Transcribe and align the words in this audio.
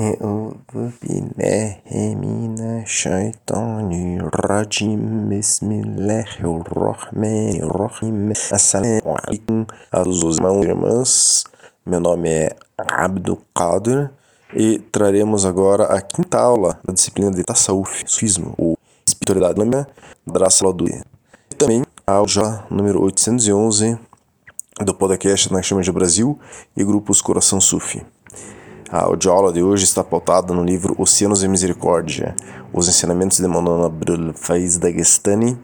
أعوذ 0.00 0.96
بالله 1.02 1.84
من 2.16 2.56
الشيطان 2.80 3.90
الرجيم 4.24 5.28
بسم 5.28 5.68
الله 5.72 6.40
الرحمن 6.40 7.60
الرحيم 7.68 8.32
Assalamu 8.48 9.12
alaikum 9.12 9.66
a 9.92 10.00
todos 10.00 10.22
os 10.24 10.38
irmãos 10.38 10.64
e 10.64 10.68
irmãs 10.68 11.44
Meu 11.84 12.00
nome 12.00 12.30
é 12.30 12.56
Abdul 12.78 13.42
Qadir 13.52 14.10
e 14.56 14.78
traremos 14.78 15.44
agora 15.44 15.84
a 15.84 16.00
quinta 16.00 16.38
aula 16.38 16.80
da 16.82 16.94
disciplina 16.94 17.30
de 17.30 17.44
Tasawuf, 17.44 18.02
Sufismo 18.06 18.54
ou 18.56 18.78
Espiritualidade 19.06 19.60
Islâmica 19.60 19.86
da 20.26 20.48
Sala 20.48 20.72
do 20.72 20.88
E 20.88 21.02
também 21.58 21.84
a 22.06 22.12
aula 22.12 22.64
número 22.70 23.02
811 23.02 23.98
do 24.80 24.94
podcast 24.94 25.52
na 25.52 25.60
Chama 25.60 25.82
de 25.82 25.92
Brasil 25.92 26.38
e 26.74 26.82
grupos 26.82 27.20
Coração 27.20 27.60
Sufi. 27.60 28.02
A 28.89 29.05
audioaula 29.05 29.51
de 29.51 29.63
hoje 29.63 29.83
está 29.83 30.03
pautada 30.03 30.53
no 30.53 30.63
livro 30.63 30.95
Oceanos 30.99 31.39
de 31.39 31.47
Misericórdia, 31.47 32.35
Os 32.71 32.87
Ensinamentos 32.87 33.39
de 33.39 33.47
Maulana 33.47 33.87
Abdul 33.87 34.31
Faiz 34.35 34.77
Dagestani, 34.77 35.57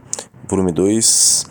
volume 0.47 0.71
2. 0.71 1.45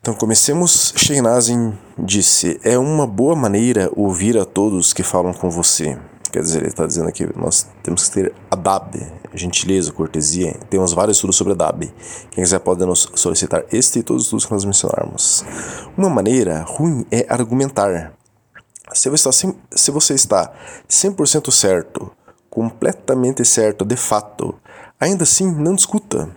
Então 0.00 0.14
comecemos. 0.14 0.94
Sheikh 0.96 1.20
Nazim 1.20 1.74
disse, 1.98 2.58
é 2.64 2.78
uma 2.78 3.06
boa 3.06 3.36
maneira 3.36 3.90
ouvir 3.94 4.38
a 4.38 4.46
todos 4.46 4.94
que 4.94 5.02
falam 5.02 5.34
com 5.34 5.50
você. 5.50 5.98
Quer 6.32 6.40
dizer, 6.40 6.60
ele 6.60 6.68
está 6.68 6.86
dizendo 6.86 7.10
aqui, 7.10 7.28
nós 7.36 7.66
temos 7.82 8.08
que 8.08 8.14
ter 8.14 8.34
adab, 8.50 8.98
gentileza, 9.34 9.92
cortesia. 9.92 10.56
Temos 10.70 10.94
vários 10.94 11.18
estudos 11.18 11.36
sobre 11.36 11.52
adab. 11.52 11.92
Quem 12.30 12.42
quiser 12.42 12.60
pode 12.60 12.82
nos 12.86 13.10
solicitar 13.14 13.64
este 13.70 13.98
e 13.98 14.02
todos 14.02 14.22
os 14.22 14.26
estudos 14.28 14.46
que 14.46 14.52
nós 14.52 14.64
mencionarmos. 14.64 15.44
Uma 15.98 16.08
maneira 16.08 16.64
ruim 16.66 17.04
é 17.10 17.26
argumentar. 17.28 18.19
Se 18.92 19.08
você 19.08 19.28
está, 19.28 19.48
se 19.70 19.90
você 19.90 20.14
está 20.14 20.52
100% 20.88 21.50
certo, 21.50 22.10
completamente 22.48 23.44
certo 23.44 23.84
de 23.84 23.96
fato, 23.96 24.58
ainda 24.98 25.22
assim 25.22 25.50
não 25.50 25.74
discuta. 25.74 26.28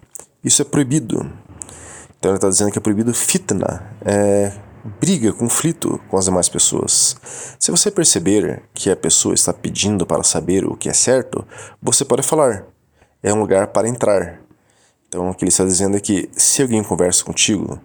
Isso 0.44 0.62
é 0.62 0.66
proibido. 0.66 1.32
Então 2.20 2.32
ele 2.32 2.38
está 2.38 2.50
dizendo 2.50 2.72
que 2.72 2.78
é 2.78 2.82
proibido 2.82 3.14
fitna, 3.14 3.84
é, 4.06 4.54
briga, 5.00 5.34
conflito 5.34 6.00
com 6.10 6.18
as 6.18 6.26
demais 6.26 6.48
pessoas. 6.48 7.18
Se 7.60 7.72
você 7.72 7.90
perceber 7.90 8.64
que 8.74 8.90
a 8.90 8.96
pessoa 8.96 9.34
está 9.34 9.52
pedindo 9.52 10.06
para 10.06 10.24
saber 10.24 10.66
o 10.66 10.76
que 10.76 10.90
é 10.90 10.94
certo, 10.94 11.46
você 11.82 12.06
pode 12.06 12.24
falar. 12.24 12.66
É 13.22 13.34
um 13.34 13.40
lugar 13.40 13.68
para 13.68 13.88
entrar. 13.88 14.40
Então 15.08 15.30
o 15.30 15.34
que 15.34 15.44
ele 15.44 15.50
está 15.50 15.66
dizendo 15.66 15.98
é 15.98 16.00
que 16.00 16.30
se 16.36 16.62
alguém 16.62 16.84
conversa 16.84 17.24
contigo, 17.24 17.80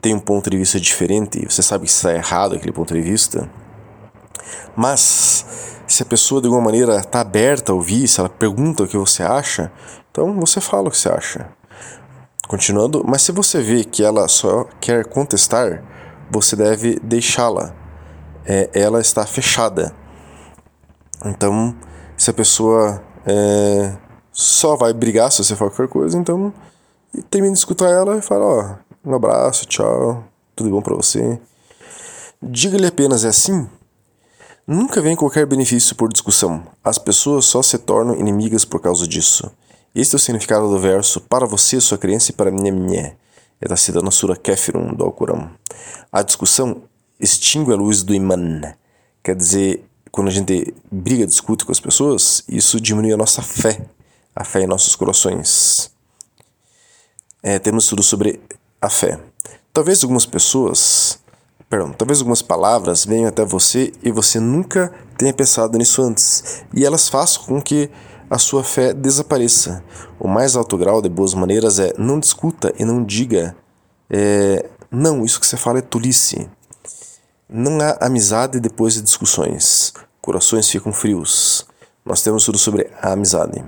tem 0.00 0.14
um 0.14 0.20
ponto 0.20 0.50
de 0.50 0.56
vista 0.56 0.80
diferente, 0.80 1.44
você 1.48 1.62
sabe 1.62 1.84
que 1.84 1.90
está 1.90 2.12
errado 2.12 2.56
aquele 2.56 2.72
ponto 2.72 2.92
de 2.92 3.00
vista, 3.00 3.48
mas 4.76 5.44
se 5.86 6.02
a 6.02 6.06
pessoa 6.06 6.40
de 6.40 6.46
alguma 6.46 6.64
maneira 6.64 6.96
está 6.96 7.20
aberta 7.20 7.72
a 7.72 7.74
ouvir, 7.74 8.08
se 8.08 8.18
ela 8.18 8.28
pergunta 8.28 8.82
o 8.82 8.88
que 8.88 8.96
você 8.96 9.22
acha, 9.22 9.70
então 10.10 10.38
você 10.40 10.60
fala 10.60 10.88
o 10.88 10.90
que 10.90 10.96
você 10.96 11.10
acha. 11.10 11.48
Continuando, 12.48 13.04
mas 13.06 13.22
se 13.22 13.32
você 13.32 13.60
vê 13.60 13.84
que 13.84 14.02
ela 14.02 14.26
só 14.28 14.64
quer 14.80 15.04
contestar, 15.06 15.82
você 16.30 16.56
deve 16.56 16.98
deixá-la. 17.02 17.74
É, 18.44 18.70
ela 18.72 19.00
está 19.00 19.24
fechada. 19.24 19.94
Então, 21.24 21.76
se 22.16 22.30
a 22.30 22.34
pessoa 22.34 23.02
é, 23.24 23.96
só 24.32 24.76
vai 24.76 24.92
brigar 24.92 25.30
se 25.30 25.44
você 25.44 25.54
falar 25.54 25.70
qualquer 25.70 25.92
coisa, 25.92 26.18
então 26.18 26.52
termina 27.30 27.52
de 27.52 27.58
escutar 27.58 27.88
ela 27.88 28.16
e 28.16 28.22
fala: 28.22 28.44
Ó, 28.44 28.76
oh, 29.04 29.10
um 29.10 29.14
abraço, 29.14 29.66
tchau, 29.66 30.24
tudo 30.56 30.70
bom 30.70 30.82
para 30.82 30.96
você. 30.96 31.38
Diga-lhe 32.42 32.86
apenas 32.86 33.24
é 33.24 33.28
assim 33.28 33.68
Nunca 34.66 35.02
vem 35.02 35.16
qualquer 35.16 35.44
benefício 35.44 35.96
por 35.96 36.08
discussão. 36.08 36.62
As 36.84 36.96
pessoas 36.96 37.46
só 37.46 37.62
se 37.62 37.76
tornam 37.78 38.14
inimigas 38.14 38.64
por 38.64 38.80
causa 38.80 39.08
disso. 39.08 39.50
Este 39.92 40.14
é 40.14 40.16
o 40.16 40.20
significado 40.20 40.68
do 40.68 40.78
verso 40.78 41.20
para 41.20 41.44
você, 41.44 41.80
sua 41.80 41.98
criança, 41.98 42.30
e 42.30 42.34
para 42.34 42.50
minha 42.50 42.70
minha. 42.70 43.16
Está 43.60 43.76
citando 43.76 44.06
a 44.06 44.12
Sura 44.12 44.36
Kefirun 44.36 44.94
do 44.94 45.02
Alcorão. 45.02 45.50
A 46.12 46.22
discussão 46.22 46.82
extingue 47.18 47.72
a 47.72 47.76
luz 47.76 48.04
do 48.04 48.14
imã. 48.14 48.36
Quer 49.22 49.34
dizer, 49.34 49.84
quando 50.12 50.28
a 50.28 50.30
gente 50.30 50.72
briga, 50.90 51.26
discute 51.26 51.64
com 51.64 51.72
as 51.72 51.80
pessoas, 51.80 52.44
isso 52.48 52.80
diminui 52.80 53.12
a 53.12 53.16
nossa 53.16 53.42
fé, 53.42 53.84
a 54.34 54.44
fé 54.44 54.62
em 54.62 54.66
nossos 54.68 54.94
corações. 54.94 55.90
É, 57.42 57.58
temos 57.58 57.84
estudo 57.84 58.02
sobre 58.02 58.40
a 58.80 58.88
fé. 58.88 59.18
Talvez 59.72 60.04
algumas 60.04 60.24
pessoas 60.24 61.18
Perdão, 61.72 61.90
talvez 61.90 62.18
algumas 62.18 62.42
palavras 62.42 63.06
venham 63.06 63.26
até 63.26 63.46
você 63.46 63.94
e 64.02 64.10
você 64.10 64.38
nunca 64.38 64.92
tenha 65.16 65.32
pensado 65.32 65.78
nisso 65.78 66.02
antes, 66.02 66.62
e 66.74 66.84
elas 66.84 67.08
façam 67.08 67.44
com 67.44 67.62
que 67.62 67.88
a 68.28 68.36
sua 68.36 68.62
fé 68.62 68.92
desapareça. 68.92 69.82
O 70.20 70.28
mais 70.28 70.54
alto 70.54 70.76
grau 70.76 71.00
de 71.00 71.08
boas 71.08 71.32
maneiras 71.32 71.78
é 71.78 71.94
não 71.96 72.20
discuta 72.20 72.74
e 72.78 72.84
não 72.84 73.02
diga 73.02 73.56
é, 74.10 74.68
não, 74.90 75.24
isso 75.24 75.40
que 75.40 75.46
você 75.46 75.56
fala 75.56 75.78
é 75.78 75.80
tolice. 75.80 76.46
Não 77.48 77.80
há 77.80 77.96
amizade 78.04 78.60
depois 78.60 78.92
de 78.92 79.00
discussões. 79.00 79.94
Corações 80.20 80.68
ficam 80.68 80.92
frios. 80.92 81.66
Nós 82.04 82.20
temos 82.20 82.44
tudo 82.44 82.58
sobre 82.58 82.90
a 83.00 83.12
amizade. 83.12 83.64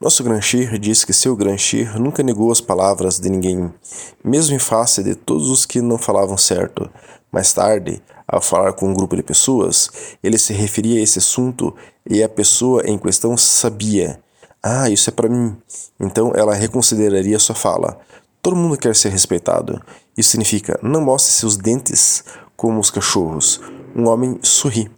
Nosso 0.00 0.24
Granchir 0.24 0.78
diz 0.78 1.04
que 1.04 1.12
seu 1.12 1.36
Granchir 1.36 2.00
nunca 2.00 2.22
negou 2.22 2.50
as 2.50 2.60
palavras 2.60 3.18
de 3.18 3.28
ninguém, 3.28 3.72
mesmo 4.24 4.54
em 4.54 4.58
face 4.58 5.02
de 5.02 5.14
todos 5.14 5.50
os 5.50 5.66
que 5.66 5.80
não 5.80 5.98
falavam 5.98 6.36
certo. 6.36 6.90
Mais 7.32 7.52
tarde, 7.52 8.02
ao 8.26 8.40
falar 8.40 8.72
com 8.72 8.88
um 8.88 8.94
grupo 8.94 9.16
de 9.16 9.22
pessoas, 9.22 9.90
ele 10.22 10.38
se 10.38 10.52
referia 10.52 11.00
a 11.00 11.02
esse 11.02 11.18
assunto 11.18 11.74
e 12.08 12.22
a 12.22 12.28
pessoa 12.28 12.82
em 12.86 12.98
questão 12.98 13.36
sabia. 13.36 14.20
Ah, 14.62 14.90
isso 14.90 15.10
é 15.10 15.12
para 15.12 15.28
mim. 15.28 15.56
Então 15.98 16.32
ela 16.34 16.54
reconsideraria 16.54 17.38
sua 17.38 17.54
fala. 17.54 17.98
Todo 18.42 18.56
mundo 18.56 18.76
quer 18.76 18.96
ser 18.96 19.10
respeitado. 19.10 19.80
Isso 20.16 20.30
significa 20.30 20.78
não 20.82 21.00
mostre 21.00 21.32
seus 21.32 21.56
dentes 21.56 22.24
como 22.56 22.80
os 22.80 22.90
cachorros. 22.90 23.60
Um 23.94 24.08
homem 24.08 24.38
sorri. 24.42 24.90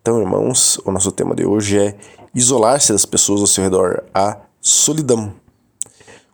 Então, 0.00 0.20
irmãos, 0.20 0.78
o 0.84 0.90
nosso 0.90 1.12
tema 1.12 1.34
de 1.34 1.44
hoje 1.44 1.78
é 1.78 1.94
isolar-se 2.34 2.92
das 2.92 3.04
pessoas 3.04 3.40
ao 3.40 3.46
seu 3.46 3.64
redor, 3.64 4.04
a 4.14 4.38
solidão. 4.60 5.34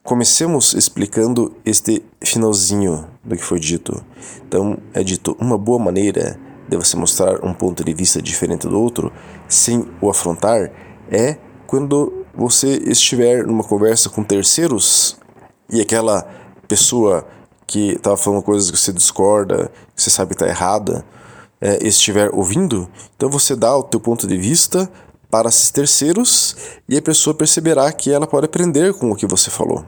Comecemos 0.03 0.73
explicando 0.75 1.57
este 1.65 2.05
finalzinho 2.23 3.09
do 3.25 3.37
que 3.37 3.43
foi 3.43 3.59
dito. 3.59 4.05
Então, 4.47 4.79
é 4.95 5.03
dito 5.03 5.37
uma 5.41 5.59
boa 5.59 5.79
maneira 5.79 6.39
de 6.69 6.77
você 6.77 6.97
mostrar 6.97 7.45
um 7.45 7.55
ponto 7.55 7.84
de 7.84 7.93
vista 7.95 8.21
diferente 8.21 8.69
do 8.69 8.81
outro, 8.81 9.12
sem 9.49 9.87
o 10.01 10.11
afrontar, 10.11 10.71
é 11.11 11.37
quando 11.67 12.25
você 12.34 12.77
estiver 12.87 13.47
numa 13.47 13.65
conversa 13.65 14.09
com 14.11 14.23
terceiros 14.23 15.17
e 15.71 15.81
aquela 15.81 16.28
pessoa 16.69 17.27
que 17.67 17.93
estava 17.93 18.17
falando 18.17 18.43
coisas 18.43 18.71
que 18.71 18.78
você 18.78 18.93
discorda, 18.93 19.71
que 19.95 20.03
você 20.03 20.11
sabe 20.11 20.34
que 20.34 20.43
está 20.43 20.47
errada, 20.47 21.05
é, 21.61 21.84
estiver 21.87 22.31
ouvindo, 22.33 22.89
então 23.17 23.31
você 23.31 23.57
dá 23.57 23.77
o 23.77 23.83
teu 23.83 23.99
ponto 23.99 24.27
de 24.27 24.37
vista 24.37 24.91
para 25.37 25.51
esses 25.51 25.71
terceiros 25.71 26.57
e 26.89 26.97
a 26.97 27.03
pessoa 27.03 27.35
perceberá 27.35 27.93
que 27.93 28.11
ela 28.11 28.27
pode 28.27 28.47
aprender 28.47 28.95
com 28.95 29.11
o 29.11 29.15
que 29.15 29.27
você 29.27 29.51
falou. 29.51 29.85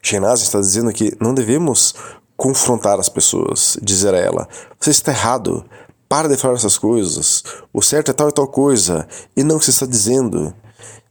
Shenaz 0.00 0.42
está 0.42 0.60
dizendo 0.60 0.92
que 0.92 1.16
não 1.20 1.34
devemos 1.34 1.92
confrontar 2.36 3.00
as 3.00 3.08
pessoas, 3.08 3.76
dizer 3.82 4.14
a 4.14 4.18
ela: 4.18 4.48
você 4.78 4.90
está 4.90 5.10
errado, 5.10 5.64
para 6.08 6.28
de 6.28 6.36
falar 6.36 6.54
essas 6.54 6.78
coisas, 6.78 7.42
o 7.72 7.82
certo 7.82 8.12
é 8.12 8.14
tal 8.14 8.28
e 8.28 8.32
tal 8.32 8.46
coisa, 8.46 9.08
e 9.36 9.42
não 9.42 9.56
o 9.56 9.58
que 9.58 9.64
você 9.64 9.72
está 9.72 9.86
dizendo. 9.86 10.54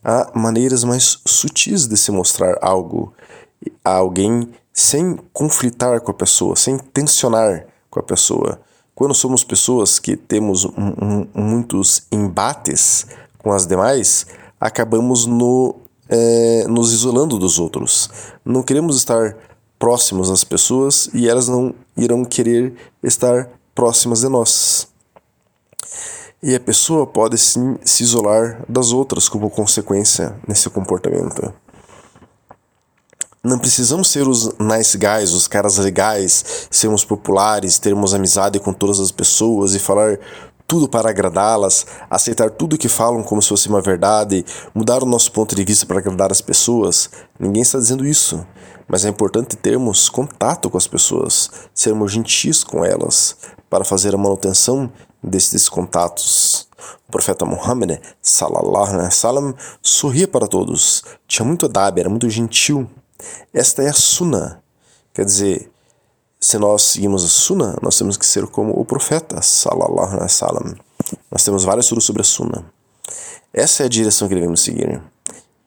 Há 0.02 0.32
maneiras 0.34 0.86
mais 0.86 1.20
sutis 1.28 1.88
de 1.88 1.98
se 1.98 2.12
mostrar 2.12 2.58
algo 2.62 3.14
a 3.84 3.92
alguém 3.92 4.50
sem 4.74 5.18
conflitar 5.34 6.00
com 6.00 6.12
a 6.12 6.14
pessoa, 6.14 6.56
sem 6.56 6.78
tensionar 6.78 7.68
com 7.90 8.00
a 8.00 8.04
pessoa. 8.04 8.62
Quando 8.94 9.14
somos 9.14 9.44
pessoas 9.44 10.00
que 10.00 10.16
temos 10.16 10.68
muitos 11.34 12.04
embates 12.12 13.08
com 13.38 13.52
as 13.52 13.66
demais, 13.66 14.28
acabamos 14.60 15.26
no, 15.26 15.76
é, 16.08 16.66
nos 16.68 16.94
isolando 16.94 17.40
dos 17.40 17.58
outros. 17.58 18.10
Não 18.46 18.62
queremos 18.62 18.98
estar 18.98 19.36
próximos 19.80 20.30
das 20.30 20.44
pessoas 20.44 21.10
e 21.14 21.28
elas 21.28 21.48
não 21.48 21.74
irão 21.98 22.24
querer 22.24 22.76
estar 23.02 23.50
próximas 23.74 24.20
de 24.20 24.30
nós. 24.30 24.88
E 26.44 26.56
a 26.56 26.60
pessoa 26.60 27.08
pode 27.08 27.38
sim 27.38 27.78
se 27.84 28.04
isolar 28.04 28.64
das 28.68 28.92
outras 28.92 29.30
como 29.30 29.50
consequência 29.50 30.36
nesse 30.48 30.70
comportamento. 30.70 31.54
Não 33.44 33.58
precisamos 33.58 34.08
ser 34.10 34.28
os 34.28 34.52
nice 34.60 34.96
guys, 34.96 35.32
os 35.32 35.48
caras 35.48 35.78
legais, 35.78 36.68
sermos 36.70 37.04
populares, 37.04 37.80
termos 37.80 38.14
amizade 38.14 38.60
com 38.60 38.72
todas 38.72 39.00
as 39.00 39.12
pessoas 39.12 39.74
e 39.74 39.80
falar 39.80 40.20
tudo 40.68 40.88
para 40.88 41.10
agradá-las, 41.10 41.88
aceitar 42.08 42.52
tudo 42.52 42.78
que 42.78 42.88
falam 42.88 43.24
como 43.24 43.42
se 43.42 43.50
fosse 43.50 43.68
uma 43.68 43.82
verdade, 43.82 44.46
mudar 44.76 45.02
o 45.02 45.08
nosso 45.08 45.32
ponto 45.32 45.56
de 45.56 45.66
vista 45.66 45.88
para 45.88 45.98
agradar 45.98 46.32
as 46.32 46.40
pessoas. 46.40 47.10
Ninguém 47.40 47.64
está 47.64 47.80
dizendo 47.80 48.06
isso, 48.06 48.46
mas 48.88 49.06
é 49.06 49.10
importante 49.10 49.56
termos 49.56 50.08
contato 50.08 50.70
com 50.70 50.78
as 50.78 50.86
pessoas, 50.86 51.50
sermos 51.74 52.12
gentis 52.12 52.64
com 52.64 52.86
elas, 52.86 53.38
para 53.68 53.84
fazer 53.84 54.14
a 54.14 54.20
manutenção 54.20 54.88
desses 55.24 55.68
contatos. 55.68 56.68
O 57.08 57.12
profeta 57.12 57.44
Muhammad, 57.44 58.00
salallahu 58.22 58.94
alaihi 58.94 59.06
wasallam, 59.06 59.56
sorria 59.82 60.28
para 60.28 60.46
todos, 60.46 61.04
tinha 61.28 61.44
muito 61.44 61.66
adab, 61.66 62.00
era 62.00 62.10
muito 62.10 62.30
gentil. 62.30 62.88
Esta 63.54 63.84
é 63.84 63.90
a 63.90 63.94
sunnah. 63.94 64.60
Quer 65.14 65.26
dizer, 65.26 65.72
se 66.40 66.58
nós 66.58 66.82
seguimos 66.82 67.24
a 67.24 67.28
sunnah, 67.28 67.78
nós 67.82 67.98
temos 67.98 68.18
que 68.18 68.26
ser 68.26 68.48
como 68.48 68.74
o 68.74 68.86
profeta, 68.86 69.42
salallahu 69.42 70.00
alaihi 70.00 70.24
wasallam. 70.24 70.76
Nós 71.30 71.44
temos 71.44 71.64
vários 71.64 71.86
estudos 71.86 72.06
sobre 72.06 72.22
a 72.22 72.26
sunnah. 72.26 72.64
Essa 73.54 73.84
é 73.84 73.86
a 73.86 73.90
direção 73.90 74.28
que 74.28 74.36
devemos 74.36 74.62
seguir. 74.62 75.02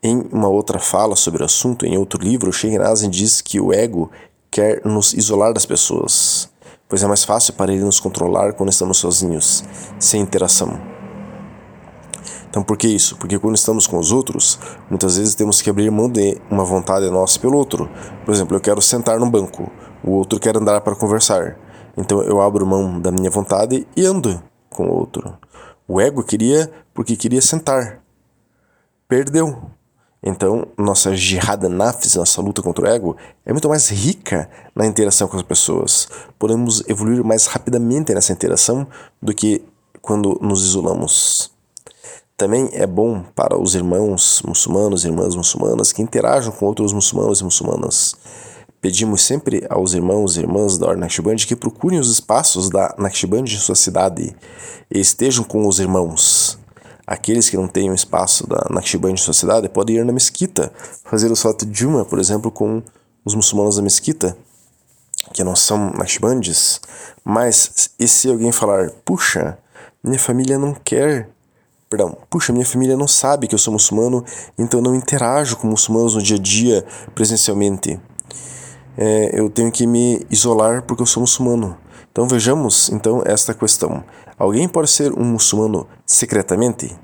Em 0.03 0.21
uma 0.33 0.49
outra 0.49 0.79
fala 0.79 1.17
sobre 1.17 1.43
o 1.43 1.47
assunto, 1.47 1.87
em 1.87 1.97
outro 1.97 2.23
livro, 2.23 2.53
Sheikh 2.53 2.79
diz 3.09 3.41
que 3.41 3.61
o 3.61 3.73
ego 3.73 4.11
quer 4.51 4.85
nos 4.85 5.15
isolar 5.15 5.53
das 5.53 5.67
pessoas, 5.67 6.49
pois 6.89 7.03
é 7.03 7.07
mais 7.07 7.25
fácil 7.25 7.55
para 7.55 7.73
ele 7.73 7.85
nos 7.85 8.01
controlar 8.01 8.53
quando 8.53 8.71
estamos 8.71 8.99
sozinhos, 8.99 9.65
sem 9.99 10.21
interação. 10.21 10.94
Então, 12.55 12.63
por 12.63 12.77
que 12.77 12.87
isso? 12.87 13.17
Porque 13.17 13.37
quando 13.37 13.57
estamos 13.57 13.85
com 13.85 13.99
os 13.99 14.13
outros, 14.13 14.61
muitas 14.89 15.17
vezes 15.17 15.35
temos 15.35 15.61
que 15.61 15.69
abrir 15.69 15.91
mão 15.91 16.09
de 16.09 16.41
uma 16.49 16.65
vontade 16.65 17.11
nossa 17.11 17.37
pelo 17.41 17.59
outro. 17.59 17.91
Por 18.25 18.33
exemplo, 18.33 18.57
eu 18.57 18.61
quero 18.61 18.81
sentar 18.81 19.19
no 19.19 19.29
banco, 19.29 19.69
o 20.05 20.13
outro 20.13 20.39
quer 20.39 20.57
andar 20.57 20.81
para 20.81 20.95
conversar. 20.95 21.59
Então 21.97 22.23
eu 22.23 22.41
abro 22.41 22.65
mão 22.65 23.01
da 23.01 23.11
minha 23.11 23.29
vontade 23.29 23.85
e 23.97 24.07
ando 24.07 24.41
com 24.71 24.87
o 24.87 24.93
outro. 24.93 25.37
O 25.89 26.01
ego 26.01 26.23
queria 26.23 26.71
porque 26.95 27.17
queria 27.17 27.43
sentar. 27.43 28.01
Perdeu. 29.09 29.61
Então, 30.23 30.69
nossa 30.79 31.13
jihad 31.13 31.61
nafs, 31.65 32.15
nossa 32.15 32.41
luta 32.41 32.63
contra 32.63 32.85
o 32.85 32.89
ego, 32.89 33.17
é 33.45 33.51
muito 33.51 33.69
mais 33.69 33.89
rica 33.89 34.49
na 34.77 34.87
interação 34.87 35.27
com 35.27 35.37
as 35.37 35.43
pessoas. 35.43 36.09
Podemos 36.39 36.85
evoluir 36.89 37.25
mais 37.25 37.49
rapidamente 37.49 38.15
nessa 38.15 38.33
interação 38.33 38.87
do 39.21 39.35
que 39.35 39.65
quando 40.01 40.39
nos 40.41 40.63
isolamos. 40.63 41.53
Também 42.37 42.69
é 42.73 42.85
bom 42.85 43.23
para 43.33 43.57
os 43.57 43.77
irmãos 43.77 44.43
muçulmanos 44.45 45.05
e 45.05 45.07
irmãs 45.07 45.37
muçulmanas 45.37 45.93
que 45.93 46.03
interajam 46.03 46.51
com 46.51 46.67
outros 46.67 46.93
muçulmanos 46.93 47.41
e 47.41 47.45
muçulmanas. 47.45 48.17
Pedimos 48.81 49.23
sempre 49.23 49.65
aos 49.71 49.95
irmãos 49.95 50.37
e 50.37 50.41
irmãs 50.41 50.77
da 50.77 50.97
Naqshband 50.97 51.37
que 51.47 51.55
procurem 51.55 52.01
os 52.01 52.11
espaços 52.11 52.69
da 52.69 52.93
Naqshband 52.99 53.45
em 53.45 53.59
sua 53.59 53.77
cidade 53.77 54.35
e 54.91 54.99
estejam 54.99 55.45
com 55.45 55.69
os 55.69 55.79
irmãos. 55.79 56.59
Aqueles 57.07 57.49
que 57.49 57.57
não 57.57 57.69
têm 57.69 57.89
um 57.89 57.95
espaço 57.95 58.49
da 58.49 58.67
Naqshband 58.69 59.13
em 59.13 59.17
sua 59.17 59.33
cidade 59.33 59.69
podem 59.69 59.99
ir 59.99 60.05
na 60.05 60.13
mesquita, 60.13 60.73
fazer 61.05 61.31
o 61.31 61.37
Salat 61.37 61.63
Juma, 61.71 62.05
por 62.05 62.19
exemplo, 62.19 62.51
com 62.51 62.83
os 63.25 63.37
muçulmanos 63.37 63.77
da 63.77 63.83
mesquita, 63.83 64.37
que 65.33 65.45
não 65.45 65.55
são 65.55 65.93
Naqshbandes. 65.93 66.81
Mas 67.25 67.91
e 67.97 68.09
se 68.09 68.29
alguém 68.29 68.51
falar, 68.51 68.91
puxa, 69.05 69.57
minha 70.03 70.19
família 70.19 70.59
não 70.59 70.75
quer 70.75 71.29
Perdão, 71.95 72.19
puxa, 72.29 72.53
minha 72.53 72.67
família 72.67 72.97
não 72.97 73.07
sabe 73.07 73.47
que 73.47 73.55
eu 73.55 73.59
sou 73.59 73.73
muçulmano, 73.73 74.25
então 74.59 74.81
não 74.81 74.97
interajo 74.97 75.57
com 75.57 75.69
muçulmanos 75.69 76.17
no 76.17 76.21
dia 76.21 76.37
a 76.37 76.41
dia 76.41 76.85
presencialmente. 77.15 78.01
É, 78.99 79.31
eu 79.33 79.49
tenho 79.49 79.71
que 79.71 79.87
me 79.87 80.27
isolar 80.29 80.83
porque 80.83 81.03
eu 81.03 81.07
sou 81.07 81.21
muçulmano. 81.21 81.79
Então 82.11 82.27
vejamos 82.27 82.89
então 82.89 83.23
esta 83.25 83.55
questão. 83.55 84.03
Alguém 84.37 84.67
pode 84.67 84.91
ser 84.91 85.13
um 85.13 85.23
muçulmano 85.23 85.87
secretamente? 86.05 86.99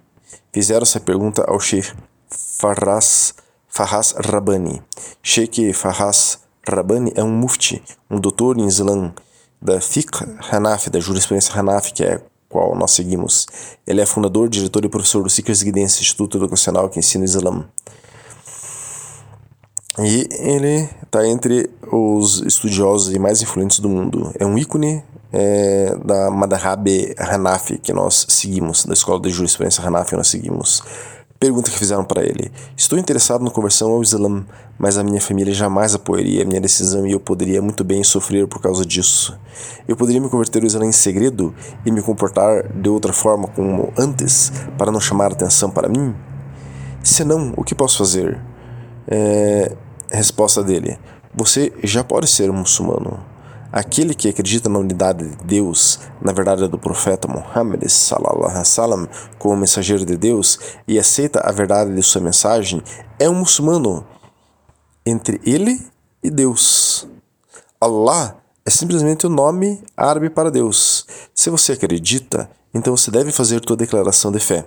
Fizeram 0.52 0.82
essa 0.82 0.98
pergunta 0.98 1.44
ao 1.46 1.60
Sheikh 1.60 1.92
Farras, 2.28 3.32
Farras 3.68 4.10
Rabbani. 4.18 4.82
Sheikh 5.22 5.72
Farras 5.72 6.40
Rabbani 6.68 7.12
é 7.14 7.22
um 7.22 7.30
mufti, 7.30 7.80
um 8.10 8.18
doutor 8.18 8.58
em 8.58 8.66
Islã 8.66 9.14
da 9.62 9.80
Fiqh 9.80 10.26
Hanafi, 10.50 10.90
da 10.90 10.98
jurisprudência 10.98 11.54
Hanafi, 11.56 11.92
que 11.92 12.02
é 12.02 12.20
qual 12.50 12.76
nós 12.76 12.90
seguimos. 12.90 13.46
Ele 13.86 14.02
é 14.02 14.06
fundador, 14.06 14.48
diretor 14.48 14.84
e 14.84 14.88
professor 14.88 15.22
do 15.22 15.30
Seekers 15.30 15.62
Guidance, 15.62 16.02
Instituto 16.02 16.36
Educacional 16.36 16.90
que 16.90 16.98
ensina 16.98 17.22
o 17.22 17.24
Islã. 17.24 17.64
E 19.98 20.28
ele 20.32 20.88
está 21.02 21.26
entre 21.26 21.70
os 21.90 22.42
estudiosos 22.42 23.14
e 23.14 23.18
mais 23.18 23.40
influentes 23.40 23.78
do 23.78 23.88
mundo. 23.88 24.32
É 24.38 24.44
um 24.44 24.58
ícone 24.58 25.02
é, 25.32 25.96
da 26.04 26.30
Madhhab 26.30 27.14
Hanafi 27.18 27.78
que 27.78 27.92
nós 27.92 28.26
seguimos, 28.28 28.84
da 28.84 28.94
escola 28.94 29.20
de 29.20 29.30
jurisprudência 29.30 29.84
Hanafi 29.84 30.10
que 30.10 30.16
nós 30.16 30.28
seguimos. 30.28 30.82
Pergunta 31.40 31.70
que 31.70 31.78
fizeram 31.78 32.04
para 32.04 32.22
ele: 32.22 32.52
Estou 32.76 32.98
interessado 32.98 33.42
na 33.42 33.50
conversão 33.50 33.90
ao 33.92 34.02
Islã, 34.02 34.44
mas 34.78 34.98
a 34.98 35.02
minha 35.02 35.22
família 35.22 35.54
jamais 35.54 35.94
apoiaria 35.94 36.42
a 36.42 36.44
minha 36.44 36.60
decisão 36.60 37.06
e 37.06 37.12
eu 37.12 37.18
poderia 37.18 37.62
muito 37.62 37.82
bem 37.82 38.04
sofrer 38.04 38.46
por 38.46 38.60
causa 38.60 38.84
disso. 38.84 39.40
Eu 39.88 39.96
poderia 39.96 40.20
me 40.20 40.28
converter 40.28 40.60
ao 40.60 40.66
Islã 40.66 40.84
em 40.84 40.92
segredo 40.92 41.54
e 41.82 41.90
me 41.90 42.02
comportar 42.02 42.70
de 42.70 42.90
outra 42.90 43.14
forma 43.14 43.48
como 43.48 43.90
antes, 43.96 44.52
para 44.76 44.92
não 44.92 45.00
chamar 45.00 45.32
atenção 45.32 45.70
para 45.70 45.88
mim? 45.88 46.14
Se 47.02 47.24
não, 47.24 47.54
o 47.56 47.64
que 47.64 47.74
posso 47.74 47.96
fazer? 47.96 48.38
É... 49.08 49.74
Resposta 50.12 50.62
dele: 50.62 50.98
Você 51.34 51.72
já 51.82 52.04
pode 52.04 52.28
ser 52.28 52.52
muçulmano. 52.52 53.29
Aquele 53.72 54.14
que 54.14 54.28
acredita 54.28 54.68
na 54.68 54.80
unidade 54.80 55.28
de 55.28 55.36
Deus, 55.44 56.00
na 56.20 56.32
verdade 56.32 56.66
do 56.66 56.78
profeta 56.78 57.28
Muhammad 57.28 57.88
sallam, 57.88 59.08
como 59.38 59.56
mensageiro 59.56 60.04
de 60.04 60.16
Deus 60.16 60.58
e 60.88 60.98
aceita 60.98 61.40
a 61.40 61.52
verdade 61.52 61.94
de 61.94 62.02
sua 62.02 62.20
mensagem, 62.20 62.82
é 63.18 63.28
um 63.28 63.34
muçulmano 63.34 64.04
entre 65.06 65.40
ele 65.44 65.80
e 66.22 66.30
Deus. 66.30 67.06
Allah 67.80 68.36
é 68.66 68.70
simplesmente 68.70 69.26
o 69.26 69.30
nome 69.30 69.82
árabe 69.96 70.28
para 70.30 70.50
Deus. 70.50 71.06
Se 71.32 71.48
você 71.48 71.72
acredita, 71.72 72.50
então 72.74 72.96
você 72.96 73.10
deve 73.10 73.30
fazer 73.30 73.62
sua 73.64 73.76
declaração 73.76 74.32
de 74.32 74.40
fé 74.40 74.66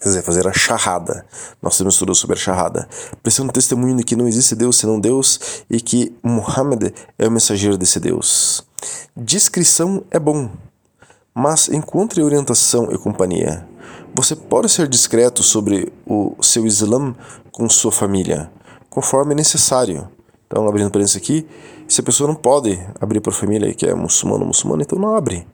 quer 0.00 0.08
dizer, 0.08 0.22
fazer 0.22 0.48
a 0.48 0.52
charrada. 0.52 1.26
Nós 1.60 1.76
temos 1.76 1.94
estudo 1.94 2.14
sobre 2.14 2.36
a 2.36 2.38
charrada, 2.38 2.88
prestando 3.22 3.52
testemunho 3.52 3.96
de 3.96 4.04
que 4.04 4.16
não 4.16 4.26
existe 4.26 4.54
Deus 4.54 4.76
senão 4.76 4.98
Deus 4.98 5.62
e 5.68 5.80
que 5.80 6.16
Muhammad 6.22 6.92
é 7.18 7.28
o 7.28 7.30
mensageiro 7.30 7.76
desse 7.76 8.00
Deus. 8.00 8.64
Discrição 9.16 10.02
é 10.10 10.18
bom, 10.18 10.50
mas 11.34 11.68
encontre 11.68 12.22
orientação 12.22 12.90
e 12.90 12.98
companhia. 12.98 13.68
Você 14.14 14.34
pode 14.34 14.68
ser 14.68 14.88
discreto 14.88 15.42
sobre 15.42 15.92
o 16.06 16.34
seu 16.42 16.66
Islã 16.66 17.14
com 17.52 17.68
sua 17.68 17.92
família, 17.92 18.50
conforme 18.88 19.34
necessário. 19.34 20.08
Então, 20.46 20.66
abrindo 20.66 20.90
parênteses 20.90 21.16
aqui, 21.16 21.46
se 21.86 22.00
a 22.00 22.04
pessoa 22.04 22.26
não 22.26 22.34
pode 22.34 22.76
abrir 23.00 23.20
para 23.20 23.32
a 23.32 23.36
família 23.36 23.72
que 23.72 23.86
é 23.86 23.94
muçulmano 23.94 24.40
ou 24.40 24.48
muçulmana, 24.48 24.82
então 24.82 24.98
não 24.98 25.14
abre. 25.14 25.46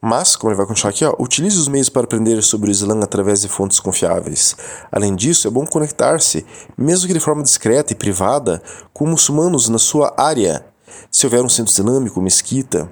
Mas, 0.00 0.36
como 0.36 0.50
ele 0.50 0.56
vai 0.56 0.66
continuar 0.66 0.90
aqui, 0.90 1.04
ó, 1.04 1.14
utilize 1.18 1.58
os 1.58 1.66
meios 1.66 1.88
para 1.88 2.04
aprender 2.04 2.40
sobre 2.42 2.70
o 2.70 2.72
Islã 2.72 3.00
através 3.02 3.40
de 3.40 3.48
fontes 3.48 3.80
confiáveis. 3.80 4.56
Além 4.92 5.16
disso, 5.16 5.48
é 5.48 5.50
bom 5.50 5.66
conectar-se, 5.66 6.46
mesmo 6.76 7.08
que 7.08 7.12
de 7.12 7.20
forma 7.20 7.42
discreta 7.42 7.92
e 7.92 7.96
privada, 7.96 8.62
com 8.92 9.06
muçulmanos 9.06 9.68
na 9.68 9.78
sua 9.78 10.14
área. 10.16 10.64
Se 11.10 11.26
houver 11.26 11.42
um 11.42 11.48
centro 11.48 11.72
islâmico, 11.72 12.20
mesquita, 12.20 12.88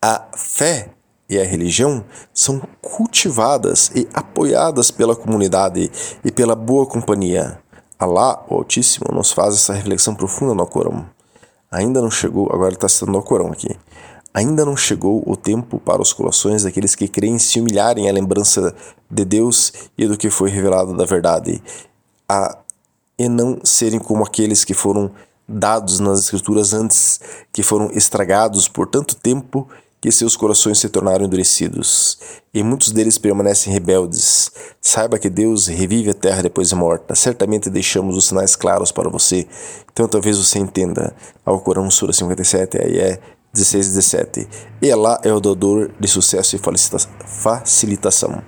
a 0.00 0.28
fé 0.36 0.90
e 1.28 1.38
a 1.38 1.44
religião 1.44 2.04
são 2.32 2.62
cultivadas 2.80 3.90
e 3.94 4.08
apoiadas 4.14 4.90
pela 4.90 5.16
comunidade 5.16 5.90
e 6.24 6.30
pela 6.30 6.54
boa 6.54 6.86
companhia. 6.86 7.60
Alá, 7.98 8.44
o 8.48 8.54
Altíssimo, 8.54 9.06
nos 9.12 9.32
faz 9.32 9.54
essa 9.54 9.74
reflexão 9.74 10.14
profunda 10.14 10.54
no 10.54 10.66
Corão. 10.66 11.04
Ainda 11.70 12.00
não 12.00 12.10
chegou, 12.10 12.46
agora 12.46 12.68
ele 12.68 12.76
está 12.76 12.88
citando 12.88 13.18
o 13.18 13.22
Corão 13.22 13.48
aqui. 13.52 13.76
Ainda 14.32 14.64
não 14.64 14.76
chegou 14.76 15.22
o 15.26 15.36
tempo 15.36 15.78
para 15.80 16.00
os 16.00 16.12
corações 16.12 16.62
daqueles 16.62 16.94
que 16.94 17.08
creem 17.08 17.38
se 17.38 17.60
humilharem 17.60 18.08
à 18.08 18.12
lembrança 18.12 18.74
de 19.10 19.24
Deus 19.24 19.72
e 19.98 20.06
do 20.06 20.16
que 20.16 20.30
foi 20.30 20.50
revelado 20.50 20.96
da 20.96 21.04
verdade, 21.04 21.60
a, 22.28 22.58
e 23.18 23.28
não 23.28 23.58
serem 23.64 23.98
como 23.98 24.24
aqueles 24.24 24.64
que 24.64 24.72
foram 24.72 25.10
dados 25.48 25.98
nas 25.98 26.20
Escrituras 26.20 26.72
antes, 26.72 27.20
que 27.52 27.62
foram 27.62 27.90
estragados 27.92 28.68
por 28.68 28.86
tanto 28.86 29.16
tempo 29.16 29.68
que 30.00 30.10
seus 30.10 30.34
corações 30.34 30.78
se 30.78 30.88
tornaram 30.88 31.26
endurecidos, 31.26 32.18
e 32.54 32.62
muitos 32.62 32.90
deles 32.90 33.18
permanecem 33.18 33.70
rebeldes. 33.70 34.50
Saiba 34.80 35.18
que 35.18 35.28
Deus 35.28 35.66
revive 35.66 36.10
a 36.10 36.14
terra 36.14 36.42
depois 36.42 36.70
de 36.70 36.74
morta. 36.74 37.14
Certamente 37.14 37.68
deixamos 37.68 38.16
os 38.16 38.28
sinais 38.28 38.56
claros 38.56 38.90
para 38.90 39.10
você, 39.10 39.46
então 39.92 40.08
talvez 40.08 40.38
você 40.38 40.58
entenda. 40.58 41.14
Ao 41.44 41.60
Corão, 41.60 41.90
Sura 41.90 42.12
57, 42.12 42.78
aí 42.78 42.98
é 42.98 43.20
16 43.52 43.86
e 43.86 43.90
17. 43.90 44.48
E 44.82 44.90
Allah 44.90 45.20
é 45.24 45.32
o 45.32 45.40
doador 45.40 45.90
de 45.98 46.08
sucesso 46.08 46.56
e 46.56 46.60
facilitação. 47.26 48.42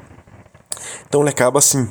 Então 1.07 1.21
ele 1.21 1.31
acaba 1.31 1.59
assim. 1.59 1.89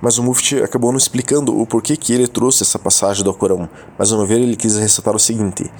Mas 0.00 0.18
o 0.18 0.22
Mufti 0.22 0.60
acabou 0.60 0.90
não 0.90 0.98
explicando 0.98 1.56
o 1.56 1.64
porquê 1.64 1.96
que 1.96 2.12
ele 2.12 2.26
trouxe 2.26 2.64
essa 2.64 2.76
passagem 2.76 3.22
do 3.22 3.32
Corão. 3.32 3.68
Mas 3.96 4.10
ao 4.10 4.18
meu 4.18 4.26
ver 4.26 4.40
ele 4.40 4.56
quis 4.56 4.76
ressaltar 4.76 5.14
o 5.14 5.18
seguinte: 5.18 5.70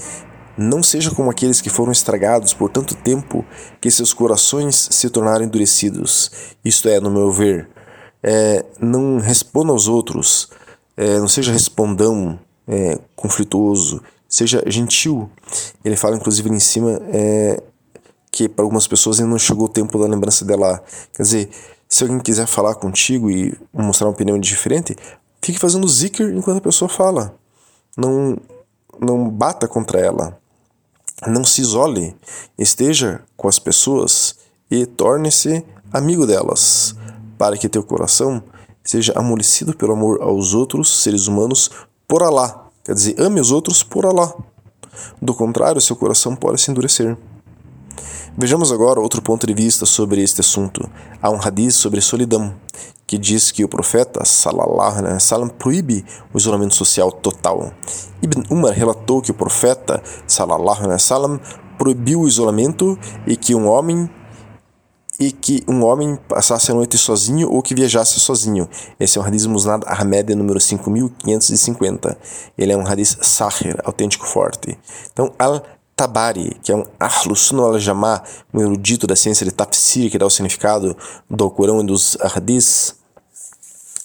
Não 0.57 0.81
seja 0.81 1.11
como 1.11 1.29
aqueles 1.29 1.61
que 1.61 1.69
foram 1.69 1.91
estragados 1.91 2.55
por 2.55 2.71
tanto 2.71 2.95
tempo 2.95 3.45
que 3.81 3.91
seus 3.91 4.15
corações 4.15 4.89
se 4.93 5.11
tornaram 5.11 5.45
endurecidos. 5.45 6.55
Isto 6.65 6.89
é, 6.89 7.01
no 7.01 7.11
meu 7.11 7.33
ver, 7.33 7.69
é, 8.23 8.65
não 8.81 9.19
responda 9.19 9.73
aos 9.73 9.89
outros, 9.89 10.49
é, 10.97 11.19
não 11.19 11.27
seja 11.27 11.53
respondão 11.53 12.39
é, 12.69 13.01
conflituoso, 13.17 14.01
seja 14.29 14.63
gentil. 14.67 15.29
Ele 15.85 15.97
fala, 15.97 16.17
inclusive, 16.17 16.49
ali 16.49 16.57
em 16.57 16.61
cima, 16.61 17.01
é, 17.13 17.63
que 18.31 18.49
para 18.49 18.65
algumas 18.65 18.87
pessoas 18.87 19.19
ainda 19.19 19.31
não 19.31 19.39
chegou 19.39 19.67
o 19.67 19.69
tempo 19.69 19.99
da 19.99 20.07
lembrança 20.07 20.45
dela. 20.45 20.83
Quer 21.15 21.23
dizer, 21.23 21.51
se 21.89 22.03
alguém 22.03 22.19
quiser 22.19 22.47
falar 22.47 22.75
contigo 22.77 23.31
e 23.31 23.55
mostrar 23.73 24.07
uma 24.07 24.15
opinião 24.15 24.39
diferente, 24.39 24.97
fique 25.43 25.59
fazendo 25.59 25.87
zikr 25.89 26.33
enquanto 26.35 26.59
a 26.59 26.63
pessoa 26.63 26.89
fala. 26.89 27.35
Não, 27.97 28.39
não 28.99 29.29
bata 29.29 29.69
contra 29.69 30.01
ela. 30.01 30.39
Não 31.27 31.45
se 31.45 31.61
isole. 31.61 32.17
Esteja 32.59 33.21
com 33.37 33.49
as 33.49 33.59
pessoas 33.59 34.37
e 34.71 34.87
torne-se 34.87 35.65
amigo 35.93 36.27
delas, 36.27 36.97
para 37.37 37.59
que 37.59 37.69
teu 37.69 37.83
coração 37.83 38.43
seja 38.83 39.13
amolecido 39.15 39.77
pelo 39.77 39.93
amor 39.93 40.23
aos 40.23 40.55
outros 40.55 41.03
seres 41.03 41.27
humanos 41.27 41.71
por 42.09 42.23
Alá. 42.23 42.71
Quer 42.83 42.95
dizer, 42.95 43.21
ame 43.21 43.41
os 43.41 43.53
outros 43.53 43.83
por 43.83 44.07
Alá. 44.07 44.35
Do 45.21 45.35
contrário, 45.35 45.81
seu 45.81 45.97
coração 45.97 46.35
pode 46.35 46.61
se 46.61 46.71
endurecer. 46.71 47.17
Vejamos 48.37 48.73
agora 48.73 49.01
outro 49.01 49.21
ponto 49.21 49.47
de 49.47 49.53
vista 49.53 49.85
sobre 49.85 50.23
este 50.23 50.41
assunto. 50.41 50.89
Há 51.21 51.31
um 51.31 51.39
hadith 51.39 51.73
sobre 51.73 52.01
solidão, 52.01 52.55
que 53.07 53.19
diz 53.19 53.51
que 53.51 53.63
o 53.63 53.69
profeta 53.69 54.25
sallallahu 54.25 54.99
alaihi 54.99 55.15
wasallam 55.15 55.49
proíbe 55.51 56.03
o 56.33 56.39
isolamento 56.39 56.75
social 56.75 57.13
total. 57.13 57.73
Ibn 58.23 58.45
Umar 58.51 58.73
relatou 58.73 59.21
que 59.21 59.31
o 59.31 59.35
profeta 59.35 60.03
sallallahu 60.27 60.79
alaihi 60.79 60.95
wasallam 60.95 61.41
proibiu 61.77 62.21
o 62.21 62.29
isolamento 62.29 62.99
e 63.27 63.37
que 63.37 63.55
um 63.55 63.69
homem 63.69 64.09
e 65.23 65.31
que 65.31 65.63
um 65.69 65.85
homem 65.85 66.19
passasse 66.29 66.73
a 66.73 66.75
noite 66.75 66.99
sozinho 66.99 67.49
ou 67.49 67.63
que 67.63 67.77
viajasse 67.77 68.19
sozinho. 68.19 68.69
Esse 68.99 69.19
é 69.19 69.21
o 69.21 69.25
hadith 69.25 69.47
Musnad 69.47 69.85
Ahmed 69.87 70.35
número 70.35 70.59
5550. 70.59 72.19
Ele 72.59 72.73
é 72.73 72.77
um 72.77 72.85
hadith 72.85 73.19
sahir, 73.23 73.81
autêntico 73.85 74.27
forte. 74.27 74.77
Então, 75.13 75.33
al 75.39 75.63
Tabari, 75.95 76.57
que 76.61 76.73
é 76.73 76.77
um 76.77 76.85
Ahlus 76.99 77.53
al-Jamá, 77.53 78.21
um 78.53 78.61
erudito 78.61 79.07
da 79.07 79.15
ciência 79.15 79.47
de 79.47 79.53
tafsir, 79.53 80.11
que 80.11 80.19
dá 80.19 80.27
o 80.27 80.31
significado 80.31 80.97
do 81.31 81.49
Corão 81.51 81.81
e 81.83 81.87
dos 81.87 82.17
Hadiths, 82.21 82.97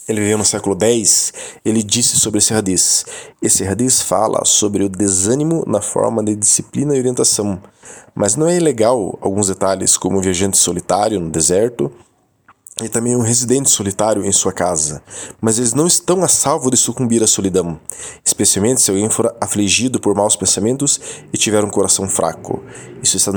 ele 0.08 0.22
viveu 0.22 0.38
no 0.38 0.46
século 0.46 0.78
X, 0.80 1.34
ele 1.66 1.84
disse 1.84 2.20
sobre 2.20 2.40
esse 2.40 2.54
hadith. 2.54 3.06
Esse 3.42 3.68
hadith 3.68 4.04
fala 4.04 4.46
sobre 4.46 4.84
o 4.84 4.90
desânimo 4.90 5.64
na 5.68 5.82
forma 5.82 6.24
de 6.24 6.36
disciplina 6.36 6.96
e 6.96 7.00
orientação, 7.00 7.62
mas 8.16 8.36
não 8.36 8.48
é 8.48 8.56
ilegal 8.56 9.18
alguns 9.22 9.48
detalhes, 9.48 9.98
como 9.98 10.22
viajante 10.22 10.58
solitário 10.58 11.20
no 11.20 11.30
deserto, 11.30 11.92
e 12.84 12.90
também 12.90 13.16
um 13.16 13.22
residente 13.22 13.70
solitário 13.70 14.26
em 14.26 14.32
sua 14.32 14.54
casa, 14.54 15.02
mas 15.42 15.58
eles 15.58 15.74
não 15.74 15.88
estão 15.88 16.24
a 16.24 16.28
salvo 16.28 16.70
de 16.70 16.78
sucumbir 16.78 17.24
à 17.24 17.28
solidão, 17.28 17.80
especialmente 18.24 18.82
se 18.82 18.92
alguém 18.92 19.10
for 19.10 19.36
afligido 19.42 20.00
por 20.00 20.16
maus 20.16 20.36
pensamentos 20.36 21.00
e 21.34 21.38
tiver 21.38 21.64
um 21.64 21.70
coração 21.70 22.08
fraco. 22.08 22.64
Isso 23.02 23.18
está, 23.18 23.32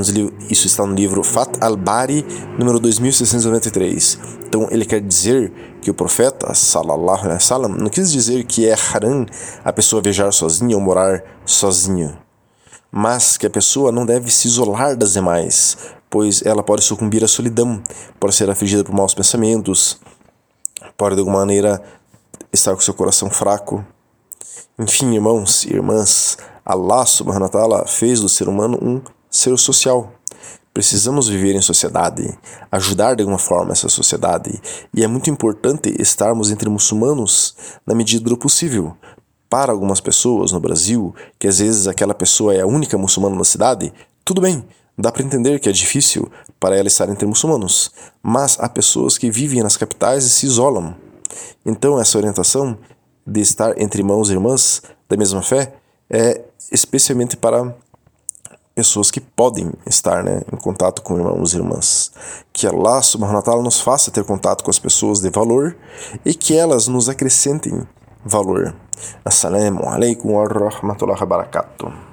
isso 0.51 0.67
está 0.67 0.87
no 0.87 0.95
livro 0.95 1.23
Fat 1.23 1.59
al-Bari, 1.61 2.25
número 2.59 2.79
2693. 2.79 4.19
Então 4.47 4.69
ele 4.71 4.85
quer 4.85 5.01
dizer 5.01 5.53
que 5.81 5.91
o 5.91 5.95
profeta, 5.95 6.53
sallallahu 6.55 7.21
alaihi 7.21 7.35
wasallam, 7.35 7.71
não 7.71 7.89
quis 7.89 8.11
dizer 8.11 8.45
que 8.45 8.69
é 8.69 8.75
haram 8.93 9.25
a 9.65 9.73
pessoa 9.73 10.03
viajar 10.03 10.33
sozinha 10.33 10.77
ou 10.77 10.83
morar 10.83 11.23
sozinha, 11.47 12.19
mas 12.91 13.37
que 13.37 13.47
a 13.47 13.51
pessoa 13.51 13.93
não 13.93 14.05
deve 14.05 14.31
se 14.31 14.49
isolar 14.49 14.97
das 14.97 15.13
demais, 15.13 15.77
pois 16.09 16.43
ela 16.45 16.63
pode 16.63 16.83
sucumbir 16.83 17.23
à 17.23 17.29
solidão, 17.29 17.83
pode 18.19 18.35
ser 18.35 18.51
afligida 18.51 18.83
por 18.83 18.95
maus 18.95 19.15
pensamentos, 19.15 20.01
pode 20.97 21.15
de 21.15 21.21
alguma 21.21 21.39
maneira 21.39 21.83
estar 22.53 22.75
com 22.75 22.81
seu 22.81 22.95
coração 22.95 23.31
fraco. 23.31 23.85
Enfim, 24.79 25.15
irmãos 25.15 25.65
e 25.65 25.75
irmãs, 25.75 26.37
Allah 26.65 27.07
subhanahu 27.07 27.45
wa 27.45 27.49
ta'ala 27.49 27.87
fez 27.87 28.21
do 28.21 28.29
ser 28.29 28.49
humano 28.49 28.79
um 28.83 29.01
ser 29.31 29.57
social. 29.59 30.13
Precisamos 30.73 31.29
viver 31.29 31.55
em 31.55 31.61
sociedade, 31.61 32.39
ajudar 32.71 33.15
de 33.15 33.23
alguma 33.23 33.39
forma 33.39 33.73
essa 33.73 33.89
sociedade, 33.89 34.61
e 34.95 35.03
é 35.03 35.07
muito 35.07 35.29
importante 35.29 35.95
estarmos 36.01 36.51
entre 36.51 36.69
muçulmanos 36.69 37.57
na 37.85 37.95
medida 37.95 38.29
do 38.29 38.37
possível. 38.37 38.97
Para 39.50 39.73
algumas 39.73 40.00
pessoas 40.00 40.52
no 40.52 40.61
Brasil, 40.61 41.14
que 41.38 41.47
às 41.47 41.59
vezes 41.59 41.87
aquela 41.87 42.14
pessoa 42.14 42.54
é 42.54 42.62
a 42.62 42.66
única 42.66 42.97
muçulmana 42.97 43.37
na 43.37 43.45
cidade, 43.45 43.92
tudo 44.25 44.40
bem, 44.40 44.64
Dá 45.00 45.11
para 45.11 45.23
entender 45.23 45.59
que 45.59 45.69
é 45.69 45.73
difícil 45.73 46.30
para 46.59 46.76
ela 46.76 46.87
estar 46.87 47.09
entre 47.09 47.26
muçulmanos, 47.26 47.90
mas 48.23 48.59
há 48.61 48.69
pessoas 48.69 49.16
que 49.16 49.30
vivem 49.30 49.62
nas 49.62 49.75
capitais 49.75 50.25
e 50.26 50.30
se 50.30 50.45
isolam. 50.45 50.95
Então, 51.64 51.99
essa 51.99 52.19
orientação 52.19 52.76
de 53.26 53.40
estar 53.40 53.80
entre 53.80 54.02
irmãos 54.02 54.28
e 54.28 54.35
irmãs 54.35 54.83
da 55.09 55.16
mesma 55.16 55.40
fé 55.40 55.73
é 56.11 56.42
especialmente 56.71 57.35
para 57.35 57.75
pessoas 58.75 59.11
que 59.11 59.21
podem 59.23 59.73
estar 59.87 60.23
né, 60.23 60.42
em 60.52 60.57
contato 60.57 61.00
com 61.00 61.16
irmãos 61.16 61.54
e 61.54 61.57
irmãs. 61.57 62.12
Que 62.52 62.66
Allah 62.66 63.00
subhanahu 63.00 63.37
wa 63.37 63.42
ta'ala 63.42 63.62
nos 63.62 63.80
faça 63.80 64.11
ter 64.11 64.25
contato 64.25 64.62
com 64.62 64.71
as 64.71 64.78
pessoas 64.78 65.21
de 65.21 65.30
valor 65.30 65.75
e 66.26 66.35
que 66.35 66.54
elas 66.54 66.88
nos 66.88 67.09
acrescentem 67.09 67.87
فالوير. 68.29 68.75
السلام 69.27 69.79
عليكم 69.79 70.31
ورحمة 70.31 70.97
الله 71.03 71.23
وبركاته. 71.23 72.10